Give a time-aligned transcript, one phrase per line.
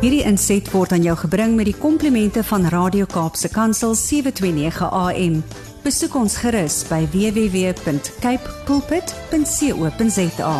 [0.00, 5.34] Hierdie inset word aan jou gebring met die komplimente van Radio Kaapse Kansel 729 AM.
[5.84, 10.54] Besoek ons gerus by www.cape pulpit.co.za.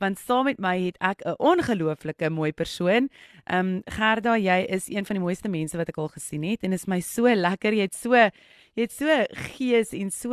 [0.00, 3.10] Want saam met my het ek 'n ongelooflike mooi persoon.
[3.44, 6.62] Ehm um, Gerda, jy is een van die mooiste mense wat ek al gesien het
[6.62, 7.74] en is my so lekker.
[7.74, 10.32] Jy het so jy het so gees en so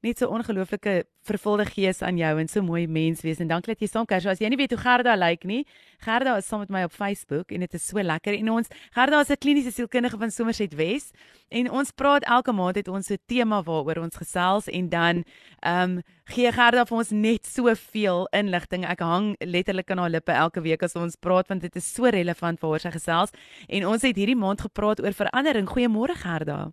[0.00, 3.82] net so ongelooflike vervulde gees aan jou en so mooi mens wees en dankie dat
[3.82, 4.22] jy saam kuier.
[4.24, 5.64] So as jy nie weet hoe Gerda lyk nie,
[6.04, 9.20] Gerda is saam met my op Facebook en dit is so lekker en ons Gerda
[9.20, 11.12] is 'n kliniese sielkundige van Somerset Wes
[11.50, 15.24] en ons praat elke maand het ons 'n tema waaroor ons gesels en dan
[15.62, 18.84] ehm um, gee Gerda vir ons net soveel inligting.
[18.84, 22.04] Ek hang letterlik aan haar lippe elke week as ons praat want dit is so
[22.04, 23.30] relevant vir haar sy gesels
[23.68, 25.66] en ons het hierdie maand gepraat oor verandering.
[25.68, 26.72] Goeiemôre Gerda.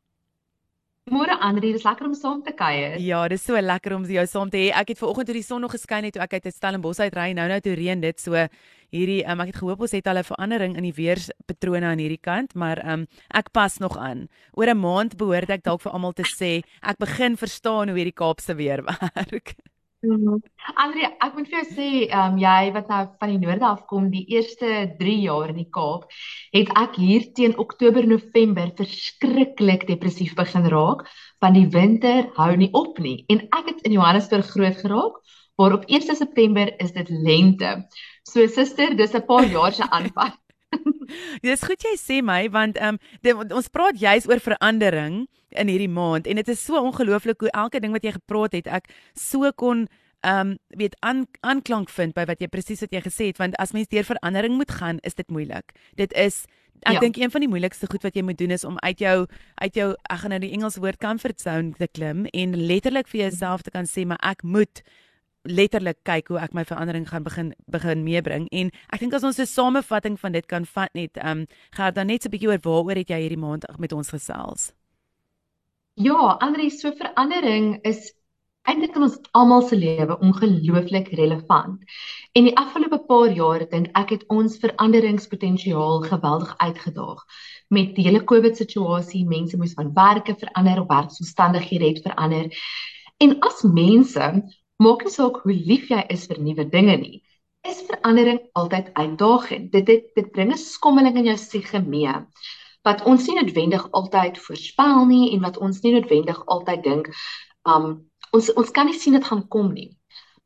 [1.12, 2.94] Môre Andri, dis lekker om saam te kuier.
[3.04, 4.70] Ja, dis so lekker om jou saam te hê.
[4.72, 7.18] Ek het ver oggend toe die son nog geskyn het toe ek uit Stellenbosch uit
[7.18, 7.34] ry.
[7.36, 8.24] Nou nou toe reën dit.
[8.24, 8.40] So
[8.94, 12.22] hierdie um, ek het gehoop ons het al 'n verandering in die weerspatrone aan hierdie
[12.24, 13.04] kant, maar um,
[13.36, 14.30] ek pas nog aan.
[14.56, 18.16] Oor 'n maand behoort ek dalk vir almal te sê ek begin verstaan hoe hierdie
[18.16, 19.56] Kaapse weer werk.
[20.04, 20.42] Mhm.
[20.84, 23.86] Andrea, ek moet vir jou sê, ehm um, jy wat nou van die noorde af
[23.88, 26.10] kom, die eerste 3 jaar in die Kaap,
[26.52, 31.06] het ek hier teen Oktober, November verskriklik depressief begin raak,
[31.40, 33.22] want die winter hou nie op nie.
[33.32, 35.24] En ek het in Johannesburg groot geraak,
[35.56, 37.76] waar op 1 September is dit lente.
[38.28, 40.43] So suster, dis 'n paar jaar se aanpak.
[41.46, 43.00] Dis goed jy sê my want ehm
[43.34, 45.24] um, ons praat juis oor verandering
[45.54, 48.68] in hierdie maand en dit is so ongelooflik hoe elke ding wat jy gepraat het
[48.68, 49.88] ek so kon
[50.24, 53.58] ehm um, weet aan aanklank vind by wat jy presies wat jy gesê het want
[53.60, 55.76] as mens deur verandering moet gaan is dit moeilik.
[56.00, 56.46] Dit is
[56.84, 57.00] ek ja.
[57.00, 59.76] dink een van die moeilikste goed wat jy moet doen is om uit jou uit
[59.76, 63.64] jou ek gaan nou die Engels woord comfort zone te klim en letterlik vir jouself
[63.64, 64.84] te kan sê maar ek moet
[65.44, 69.40] letterlik kyk hoe ek my verandering gaan begin begin meebring en ek dink as ons
[69.40, 72.50] 'n samevatting van dit kan vat net ehm um, gaan dan net so 'n bietjie
[72.50, 74.74] oor waaroor het jy hierdie maand met ons gesels
[75.96, 78.16] Ja, Andri, so verandering is
[78.66, 81.84] eintlik in ons almal se lewe ongelooflik relevant.
[82.34, 87.22] En die afgelope paar jare dink ek het ons veranderingspotensiaal geweldig uitgedaag
[87.70, 92.50] met die hele COVID situasie, mense moes van werke verander, werksomstandighede het verander.
[93.22, 94.32] En as mense
[94.80, 97.24] Maak nie saak hoe lief jy is vir nuwe dinge nie.
[97.64, 99.72] Is verandering altyd uitdagend.
[99.72, 102.14] Dit dit dit bring 'n skommeling in jou siege mee
[102.84, 107.12] wat ons nie noodwendig altyd voorspel nie en wat ons nie noodwendig altyd dink
[107.64, 109.92] um ons ons kan nie sien dit gaan kom nie.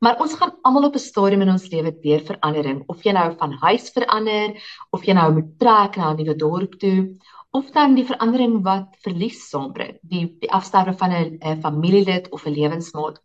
[0.04, 3.34] Maar ons gaan almal op 'n stadium in ons lewe deur verandering, of jy nou
[3.38, 4.54] van huis verander,
[4.92, 7.16] of jy nou moet trek na 'n nuwe dorp toe,
[7.50, 12.54] of dan die verandering wat verlies saambring, die die afsterwe van 'n familielid of 'n
[12.54, 13.18] lewensmaat.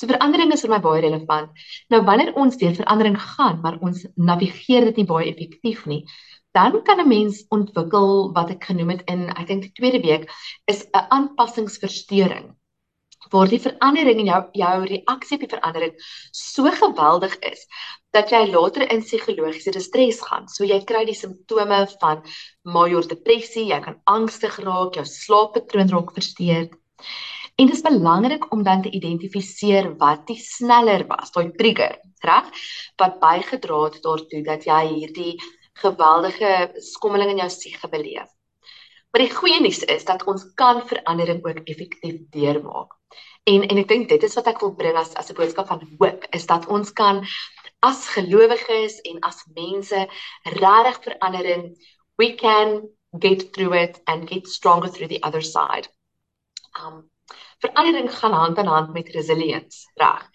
[0.00, 1.50] So verandering is vir my baie relevant.
[1.92, 6.06] Nou wanneer ons deur verandering gaan, maar ons navigeer dit nie baie effektief nie,
[6.56, 10.24] dan kan 'n mens ontwikkel wat ek genoem het in ek dink die tweede week
[10.72, 12.56] is 'n aanpassingsversteuring.
[13.30, 15.92] Waar die verandering en jou jou reaksie op die verandering
[16.32, 17.66] so geweldig is
[18.16, 20.48] dat jy later in psigologiese distress gaan.
[20.48, 22.24] So jy kry die simptome van
[22.62, 26.72] major depressie, jy kan angstig raak, jou slaappatroon raak versteurd.
[27.60, 32.46] En dit is belangrik om dan te identifiseer wat die sneller was, daai trigger, reg?
[32.96, 35.34] Wat bygedra het daartoe dat jy hierdie
[35.82, 38.30] geweldige skommeling in jou siege beleef.
[39.10, 42.96] Maar die goeie nuus is dat ons kan verandering ook effektief deurmaak.
[43.44, 45.84] En en ek dink dit is wat ek wil bring as as 'n boodskap van
[46.00, 47.24] hoop is dat ons kan
[47.84, 50.08] as gelowiges en as mense
[50.56, 51.76] regtig verandering
[52.16, 52.88] we can
[53.18, 55.88] get through it and get stronger through the other side.
[56.72, 57.10] Um
[57.64, 60.26] verandering gaan hand aan hand met resilience, reg?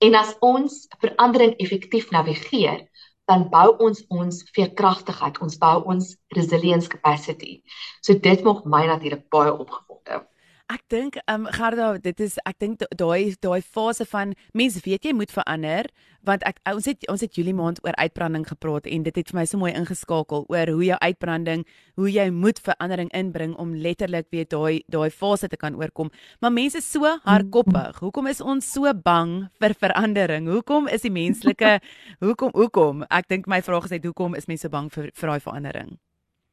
[0.00, 2.86] En as ons verandering effektief navigeer,
[3.30, 7.60] dan bou ons ons veerkragtigheid, ons bou ons resilience capacity.
[8.02, 10.24] So dit maak my natuurlik baie opgewonde.
[10.70, 15.08] Ek dink ehm um, Gerda, dit is ek dink daai daai fase van mense weet
[15.08, 15.88] jy moet verander
[16.28, 19.38] want ek ons het ons het Julie maand oor uitbranding gepraat en dit het vir
[19.40, 21.64] my so mooi ingeskakel oor hoe jou uitbranding,
[21.98, 26.12] hoe jy moet verandering inbring om letterlik weer daai daai fase te kan oorkom.
[26.38, 27.98] Maar mense is so hardkoppig.
[28.04, 30.46] Hoekom is ons so bang vir verandering?
[30.52, 31.80] Hoekom is die menslike
[32.24, 33.02] hoekom hoekom?
[33.10, 35.98] Ek dink my vraag is net hoekom is mense bang vir vir daai verandering?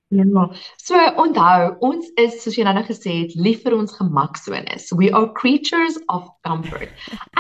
[0.10, 0.46] Ja.
[0.80, 4.88] So onthou, ons is soos jy nou gesê het, lief vir ons gemaksones.
[4.96, 6.94] We are creatures of comfort.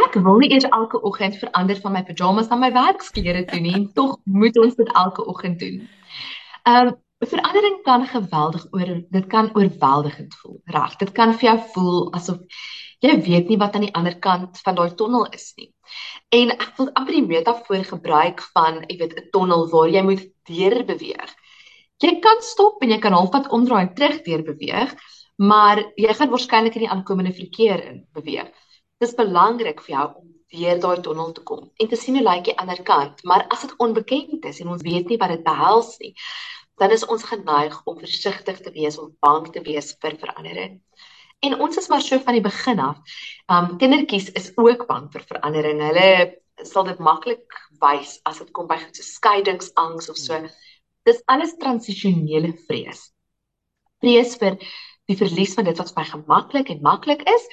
[0.03, 3.85] Ek wil nie eers elke oggend verander van my pyjamas na my werksklere toe nie,
[3.95, 5.83] tog moet ons dit elke oggend doen.
[6.67, 10.59] Ehm um, Verandering kan geweldig oor dit kan oorweldigend voel.
[10.69, 12.59] Reg, dit kan vir jou voel asof
[13.01, 15.71] jy weet nie wat aan die ander kant van daai tonnel is nie.
[16.33, 20.23] En ek wil amper die metafoor gebruik van, jy weet, 'n tonnel waar jy moet
[20.49, 21.33] deur beweeg.
[22.03, 24.91] Jy kan stop en jy kan halfpad omdraai en terug deur beweeg,
[25.41, 28.51] maar jy gaan waarskynlik in die aankomende verkeer in beweeg.
[29.01, 32.23] Dit is belangrik vir jou om deur daai tonnel te kom en te sien hoe
[32.23, 35.44] lyk die ander kant, maar as dit onbekend is en ons weet nie wat dit
[35.44, 36.13] behels nie,
[36.77, 40.77] dan is ons geneig om versigtig te wees of bang te wees vir verandering.
[41.45, 43.17] En ons is maar so van die begin af.
[43.53, 45.81] Um kindertjies is ook bang vir verandering.
[45.89, 46.09] Hulle
[46.65, 50.39] sal dit maklik wys as dit kom by goed so skeiingsangs of so.
[51.07, 53.07] Dis alles transisionele vrees.
[54.04, 54.59] Vrees vir
[55.07, 57.48] die verlies van dit wat vir my gemaklik en maklik is,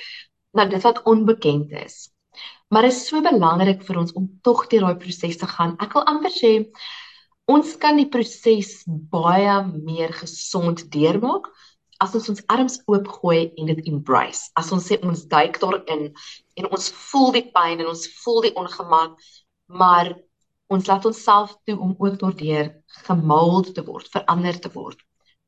[0.58, 2.08] nou dit wat onbekend is.
[2.74, 5.76] Maar dit is so belangrik vir ons om tog deur daai proses te gaan.
[5.82, 6.52] Ek wil amper sê
[7.50, 8.80] ons kan die proses
[9.12, 11.50] baie meer gesond deurmaak
[12.02, 14.50] as ons ons arms oopgooi en dit embrace.
[14.58, 16.08] As ons sê ons duik daarin
[16.58, 19.14] en ons voel die pyn en ons voel die ongemak,
[19.70, 20.10] maar
[20.72, 22.70] ons laat onsself toe om ook daardeur
[23.06, 25.02] gemould te word, verander te word.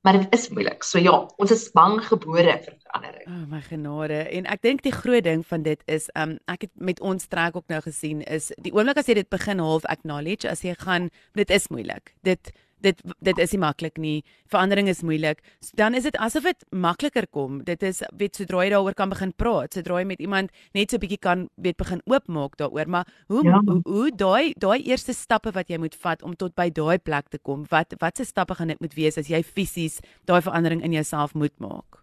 [0.06, 0.84] Maar dit is moeilik.
[0.86, 3.24] So ja, ons is bang gebore vir verandering.
[3.26, 4.20] O oh, my genade.
[4.38, 7.56] En ek dink die groot ding van dit is um ek het met ons trek
[7.58, 11.10] ook nou gesien is die oomblik as jy dit begin half acknowledge as jy gaan
[11.34, 12.14] dit is moeilik.
[12.22, 12.52] Dit
[12.84, 14.24] dit dit is nie maklik nie.
[14.52, 15.40] Verandering is moeilik.
[15.60, 17.62] So, dan is dit asof dit makliker kom.
[17.64, 20.96] Dit is weet sodra jy daaroor kan begin praat, sodra jy met iemand net so
[20.96, 23.60] 'n bietjie kan weet begin oopmaak daaroor, maar hoe ja.
[23.64, 27.28] hoe, hoe daai daai eerste stappe wat jy moet vat om tot by daai plek
[27.28, 27.64] te kom.
[27.70, 31.58] Wat watse stappe gaan dit moet wees as jy fisies daai verandering in jouself moet
[31.58, 32.02] maak?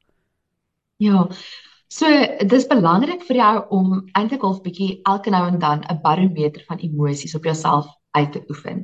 [0.98, 1.28] Ja.
[1.88, 2.08] So
[2.48, 6.78] dis belangrik vir jou om eintlik half bietjie elke nou en dan 'n barometer van
[6.78, 8.84] emosies op jouself uit te oefen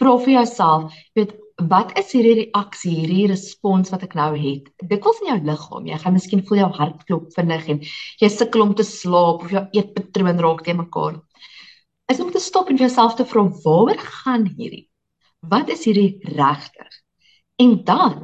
[0.00, 1.36] vra vir jouself, weet,
[1.68, 4.70] wat is hierdie reaksie, hierdie respons wat ek nou het?
[4.88, 7.82] Dikwels in jou liggaam, jy gaan miskien voel jou hart klop vinnig en
[8.22, 11.20] jy sukkel om te slaap of jou eetpatroon raak te mekaar.
[12.10, 14.86] Is om te stop en vir jouself te vra, waaroor gaan hierdie?
[15.52, 17.00] Wat is hierdie regtig?
[17.60, 18.16] En dan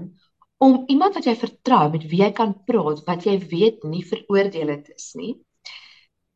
[0.59, 4.89] om iemand wat jy vertrou, met wie jy kan praat, wat jy weet nie veroordelend
[4.95, 5.35] is nie,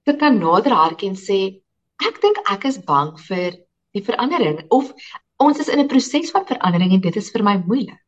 [0.04, 1.40] te kan nader hark en sê,
[2.04, 3.56] ek dink ek is bang vir
[3.96, 4.92] die verandering of
[5.40, 8.04] ons is in 'n proses van verandering en dit is vir my moeilik.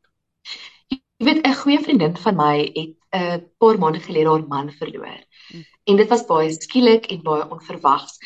[0.93, 5.21] Jy weet 'n goeie vriendin van my het 'n paar maande gelede haar man verloor.
[5.49, 5.65] Hmm.
[5.85, 8.19] En dit was baie skielik en baie onverwags.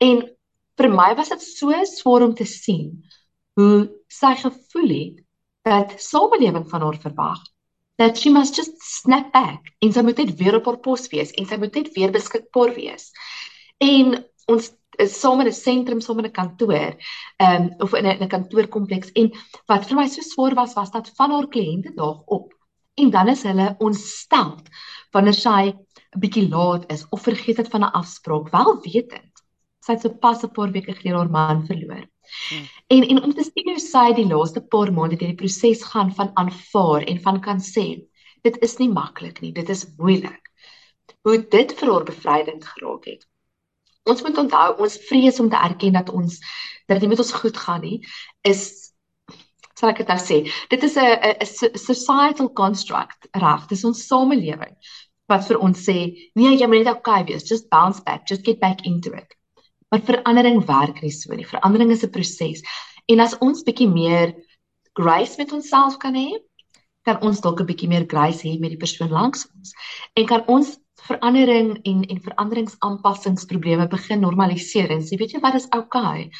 [0.00, 0.22] En
[0.78, 3.04] vir my was dit so swaar om te sien
[3.58, 5.24] hoe sy gevoel het
[5.62, 7.40] dat samelewing van haar verwag
[7.98, 11.32] that she must just snap back en sy moet net weer op haar pos wees
[11.34, 13.10] en sy moet net weer beskikbaar wees.
[13.82, 14.70] En ons
[15.04, 16.92] is saam in 'n sentrum, saam in 'n kantoor,
[17.38, 19.32] ehm um, of in 'n 'n kantoorkompleks en
[19.66, 22.54] wat vir my so swaar was was dat van haar kliënte daag op
[22.94, 24.56] en dan is hulle ontstel
[25.12, 29.28] wanneer sy 'n bietjie laat is of vergeet het van 'n afspraak, wel wetend
[29.88, 32.04] sy het so pas 'n paar weke gelede haar man verloor.
[32.48, 32.66] Hmm.
[32.94, 36.12] En en om te sien hoe sy die laaste paar maande deur die proses gaan
[36.18, 37.86] van aanvaar en van kan sê
[38.42, 40.44] dit is nie maklik nie, dit is moeilik.
[41.24, 43.26] Hoe dit vir haar bevrydend geraak het.
[44.08, 46.40] Ons moet onthou ons vrees om te erken dat ons
[46.88, 47.98] dat dit met ons goed gaan nie
[48.48, 48.88] is
[49.78, 50.38] sal ek dit nou sê.
[50.72, 53.66] Dit is 'n 'n societal construct, reg?
[53.68, 54.74] Dis ons samelewing
[55.28, 58.60] wat vir ons sê, nee, jy moet net okay wees, just bounce back, just get
[58.60, 59.34] back into it.
[59.90, 61.44] Maar verandering werk nie so nie.
[61.44, 62.62] Verandering is 'n proses.
[63.08, 64.34] En as ons bietjie meer
[64.94, 66.40] grace met onsself kan hê,
[67.04, 69.72] kan ons dalk 'n bietjie meer grace hê met die persoon langs ons.
[70.14, 75.68] En kan ons verandering en en veranderingsaanpassingsprobleme begin normaliseer en sê weet jy wat is
[75.70, 76.28] oukei.
[76.28, 76.30] Okay.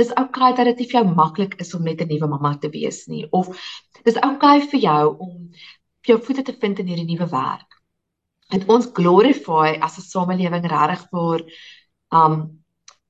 [0.00, 2.56] Dis oukei okay dat dit nie vir jou maklik is om net 'n nuwe mamma
[2.58, 3.48] te wees nie of
[4.04, 5.50] dis oukei okay vir jou om
[6.06, 7.76] jou voete te vind in hierdie nuwe werk.
[8.50, 11.44] En ons glorify as 'n samelewing regtig vir
[12.10, 12.59] um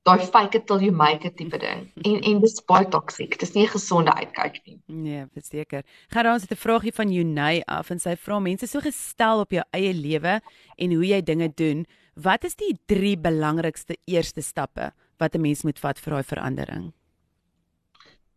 [0.08, 1.88] daai fake it till you make it tipe ding.
[2.08, 3.38] En en dis baie toksiek.
[3.38, 4.78] Dis nie 'n gesonde uitkyk nie.
[4.86, 5.82] Nee, verseker.
[6.08, 9.50] Gaan ons het 'n vraagie van Junay af en sy vra mense so gestel op
[9.50, 10.40] jou eie lewe
[10.76, 11.86] en hoe jy dinge doen.
[12.14, 16.92] Wat is die drie belangrikste eerste stappe wat 'n mens moet vat vir daai verandering?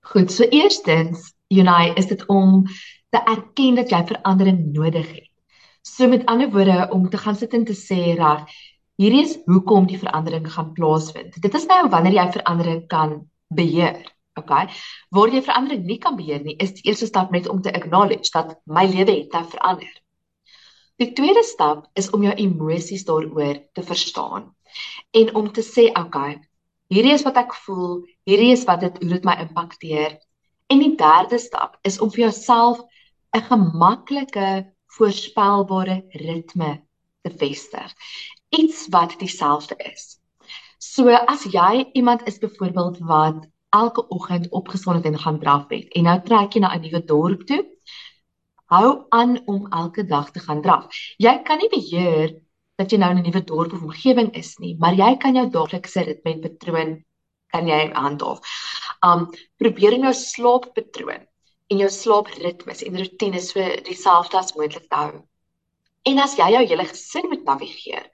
[0.01, 2.65] Goed, so eerstens, Junay, is dit om
[3.09, 5.29] te erken dat jy verandering nodig het.
[5.81, 8.43] So met ander woorde om te gaan sit en te sê reg,
[9.03, 11.35] Hierdie is hoekom die verandering gaan plaasvind.
[11.43, 13.17] Dit is nou wanneer jy verandering kan
[13.51, 13.99] beheer.
[14.39, 14.69] Okay.
[15.13, 18.31] Waar jy verandering nie kan beheer nie, is die eerste stap net om te acknowledge
[18.33, 19.91] dat my lewe het nou verander.
[21.01, 24.53] Die tweede stap is om jou emosies daaroor te verstaan
[25.11, 26.39] en om te sê, okay,
[26.89, 30.17] hierdie is wat ek voel, hierdie is wat dit hoe dit my impakteer
[30.73, 32.79] En die derde stap is om vir jouself
[33.37, 34.47] 'n gemaklike,
[34.95, 36.71] voorspelbare ritme
[37.21, 37.93] te vestig.
[38.53, 40.19] Iets wat dieselfde is.
[40.77, 45.87] So as jy iemand is byvoorbeeld wat elke oggend opgestaan het en gaan draf het
[45.97, 47.63] en nou trek jy na 'n nuwe dorp toe,
[48.73, 50.85] hou aan om elke dag te gaan draf.
[51.17, 52.35] Jy kan nie beheer
[52.77, 55.49] dat jy nou in 'n nuwe dorp of omgewing is nie, maar jy kan jou
[55.49, 57.03] daaglikse ritme en patroon
[57.47, 58.39] kan jy handhaaf.
[59.01, 61.25] Um probeer in jou slaappatroon
[61.69, 65.23] en jou slaapritmes en rotines so dieselfde as moontlik hou.
[66.05, 68.09] En as jy jou hele gesin moet navigeer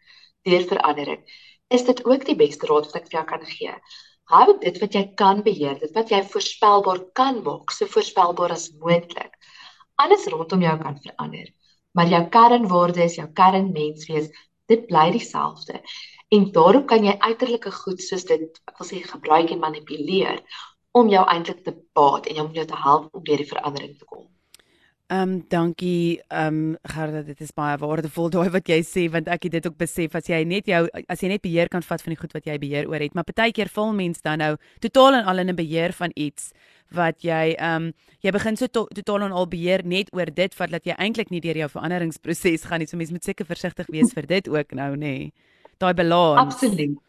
[0.47, 1.23] deur verandering,
[1.69, 3.73] is dit ook die beste raad wat ek vir jou kan gee.
[4.29, 8.69] Hou dit wat jy kan beheer, dit wat jy voorspelbaar kan maak, so voorspelbaar as
[8.81, 9.33] moontlik.
[9.99, 11.49] Alles rondom jou kan verander,
[11.97, 14.29] maar jou kernwaardes, jou kernmenswees,
[14.69, 15.81] dit bly dieselfde.
[16.29, 20.43] En daarom kan jy uiterlike goed soos dit ek wil sê gebruik en manipuleer
[20.93, 24.05] om jou eintlik te baat en om jou te help om deur die verandering te
[24.05, 24.27] kom.
[25.09, 29.27] Ehm um, dankie ehm um, Gerda dit is baie waardevol daai wat jy sê want
[29.27, 32.03] ek het dit ook besef as jy net jou as jy net beheer kan vat
[32.05, 34.51] van die goed wat jy beheer oor het maar partykeer val mens dan nou
[34.85, 36.53] totaal en al in 'n beheer van iets
[36.93, 40.59] wat jy ehm um, jy begin so to totaal en al beheer net oor dit
[40.59, 43.87] wat dat jy eintlik nie deur jou veranderingsproses gaan nie so mens moet seker versigtig
[43.89, 45.31] wees vir dit ook nou nê nee.
[45.79, 47.01] daai balans Absoluut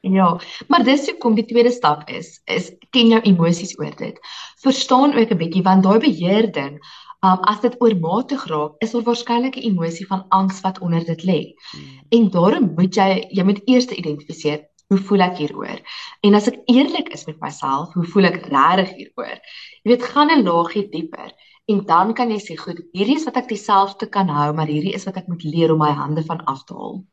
[0.00, 0.38] Ja,
[0.68, 4.14] maar dis hoekom die tweede stap is, is ken jou emosies oor dit.
[4.62, 6.78] Verstaan ook 'n bietjie want daai beheer ding,
[7.22, 11.22] um, as dit oormatig raak, is daar waarskynlik 'n emosie van angs wat onder dit
[11.22, 11.40] lê.
[11.70, 12.00] Hmm.
[12.08, 15.80] En daarom moet jy jy moet eers identifiseer hoe voel ek hieroor?
[16.24, 19.36] En as ek eerlik is met myself, hoe voel ek regtig hieroor?
[19.84, 21.32] Jy weet, gaan 'n laagie dieper
[21.68, 24.94] en dan kan jy sê, goed, hierdie is wat ek dieselfde kan hou, maar hierdie
[24.94, 27.04] is wat ek moet leer om my hande van af te haal.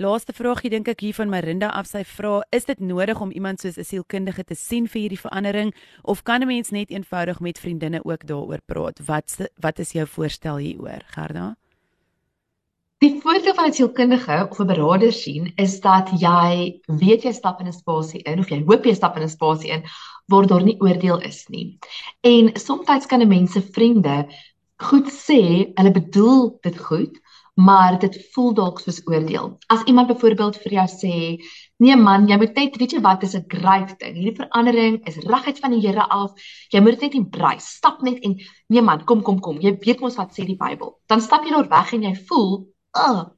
[0.00, 3.60] Laaste vraagie dink ek hier van Marinda af sy vra, is dit nodig om iemand
[3.60, 7.58] soos 'n sielkundige te sien vir hierdie verandering of kan 'n mens net eenvoudig met
[7.58, 9.04] vriendinne ook daaroor praat?
[9.04, 11.56] Wat wat is jou voorstel hieroor, Gerda?
[13.00, 17.60] Die voordeel van 'n sielkundige of 'n beraader sien is dat jy weet jy stap
[17.60, 19.84] in 'n spasie in of jy hoop jy stap in 'n spasie in
[20.26, 21.78] waar daar nie oordeel is nie.
[22.22, 24.26] En soms kan 'n mens se vriende
[24.82, 27.18] goed sê, hulle bedoel dit goed,
[27.54, 29.58] maar dit voel dalk soos oordeel.
[29.66, 31.44] As iemand byvoorbeeld vir jou sê,
[31.76, 34.14] "Nee man, jy moet net weet jy wat is 'n great ding.
[34.14, 36.32] Hierdie verandering is reguit van die Here af.
[36.68, 37.66] Jy moet dit net embrace.
[37.66, 39.60] Stap net en nee man, kom kom kom.
[39.60, 42.66] Jy weet mos wat sê die Bybel." Dan stap jy daar weg en jy voel,
[42.90, 43.10] "Ag.
[43.10, 43.30] Oh,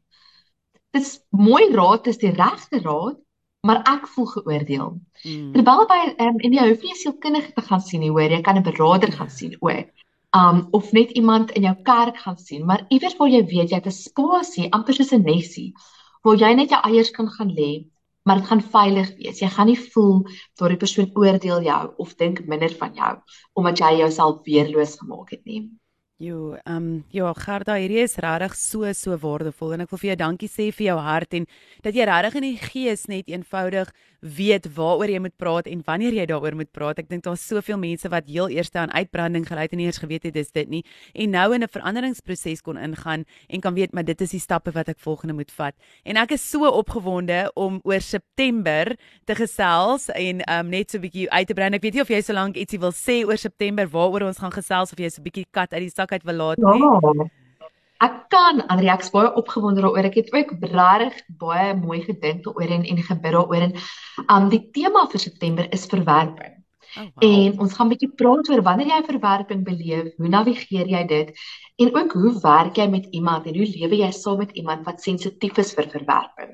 [0.92, 3.16] dis mooi raad, dis die regte raad."
[3.64, 5.00] maar ek voel geoordeel.
[5.22, 5.52] Mm.
[5.52, 8.40] Terwyl by um, en jy hoef nie 'n sielkundige te gaan sien nie, hoor, jy
[8.42, 10.03] kan 'n beraader gaan sien ook
[10.34, 13.78] um of net iemand in jou kerk gaan sien, maar iewers waar jy weet jy
[13.78, 15.74] het 'n spasie, amper soos 'n nesie,
[16.22, 17.86] waar jy net jou eiers kan gaan lê,
[18.24, 19.40] maar dit gaan veilig wees.
[19.40, 20.24] Jy gaan nie voel
[20.56, 23.14] dat die persoon oordeel jou of dink minder van jou
[23.54, 25.70] omdat jy jouself weerloos gemaak het nie.
[26.22, 30.08] Jo, ehm um, ja, Gerda, hierdie is regtig so so waardevol en ek wil vir
[30.12, 31.46] jou dankie sê vir jou hart en
[31.82, 33.90] dat jy regtig in die gees net eenvoudig
[34.22, 37.00] weet waaroor jy moet praat en wanneer jy daaroor moet praat.
[37.02, 39.98] Ek dink daar's soveel mense wat heel eers aan uitbranding gelei het en nie eers
[39.98, 43.92] geweet het dis dit nie en nou in 'n veranderingsproses kon ingaan en kan weet
[43.92, 45.74] maar dit is die stappe wat ek volgende moet vat.
[46.04, 51.02] En ek is so opgewonde om oor September te gesels en um net so 'n
[51.02, 51.74] bietjie uit te brei.
[51.74, 54.52] Ek weet nie of jy so lank ietsie wil sê oor September waaroor ons gaan
[54.52, 56.84] gesels of jy so 'n bietjie kat uit die sak uit wil laat nie.
[56.84, 57.28] Ja.
[58.04, 60.08] Ek kan Andri ek's baie opgewonde daaroor.
[60.10, 63.76] Ek het ook regtig baie mooi gedink daaroor en en gebid daaroor en
[64.26, 66.63] um die tema vir September is verwerping.
[66.96, 67.30] Oh, wow.
[67.30, 71.34] En ons gaan 'n bietjie praat oor wanneer jy verwerping beleef, hoe navigeer jy dit
[71.76, 75.02] en ook hoe werk jy met iemand en hoe lewe jy saam met iemand wat
[75.02, 76.52] sensitief is vir verwerping.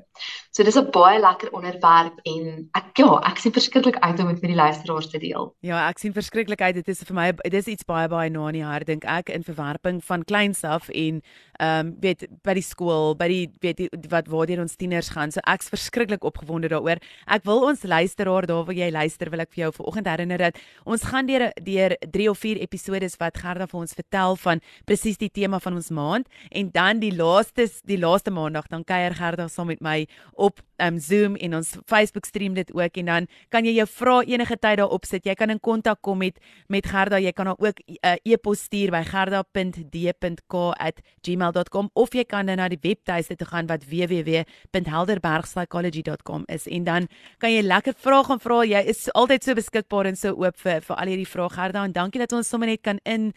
[0.51, 4.41] So dis 'n baie lekker onderwerp en ek ja, ek sien verskriklik uit om dit
[4.43, 5.55] met die luisteraars te deel.
[5.61, 6.75] Ja, ek sien verskriklik uit.
[6.75, 9.43] Dit is vir my dis iets baie baie na in die hart dink ek in
[9.43, 11.23] verwerping van kleins af en
[11.61, 15.11] ehm um, weet by die skool, by die weet die, wat waar deur ons tieners
[15.11, 15.31] gaan.
[15.31, 16.99] So ek's verskriklik opgewonde daaroor.
[17.27, 20.59] Ek wil ons luisteraar daar waar jy luister, wil ek vir jou vanoggend herinner dat
[20.85, 25.17] ons gaan deur deur 3 of 4 episode wat Gerda vir ons vertel van presies
[25.17, 29.49] die tema van ons maand en dan die laaste die laaste maandag dan kuier Gerda
[29.49, 33.65] saam met my op um, Zoom en ons Facebook stream dit ook en dan kan
[33.65, 35.27] jy jou vrae enige tyd daarop sit.
[35.27, 37.19] Jy kan in kontak kom met met Gerda.
[37.19, 42.69] Jy kan haar ook 'n uh, e-pos stuur by gerda.d.k@gmail.com of jy kan dan na
[42.69, 47.09] die webtuiste toe gaan wat www.helderbergpsychology.com is en dan
[47.39, 48.65] kan jy lekker vrae gaan vra.
[48.65, 51.97] Jy is altyd so beskikbaar en so oop vir vir al hierdie vrae Gerda en
[51.97, 53.33] dankie dat ons sommer net kan in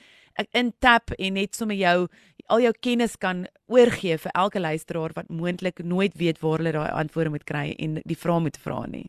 [0.58, 2.08] intap en net sommer jou
[2.52, 6.92] al jou kennis kan oorgee vir elke luisteraar wat moontlik nooit weet waar hulle daai
[6.92, 9.08] antwoorde moet kry en die vrae moet vra nie.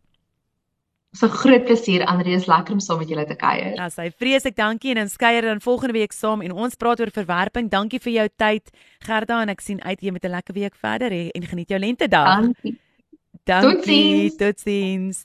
[1.14, 3.76] So groot plesier Andrie, is lekker om saam met julle te kuier.
[3.78, 7.12] Ja, sy vreeslik dankie en ons kuier dan volgende week saam en ons praat oor
[7.14, 7.70] verwerping.
[7.70, 8.74] Dankie vir jou tyd,
[9.06, 11.78] Gerda, en ek sien uit jy met 'n lekker week verder he, en geniet jou
[11.78, 12.42] lentedag.
[12.42, 12.78] Dankie.
[13.44, 14.34] Dankie.
[14.36, 15.24] Totsiens.